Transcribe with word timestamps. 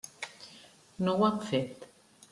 No 1.07 1.15
ho 1.19 1.27
han 1.29 1.39
fet. 1.51 1.87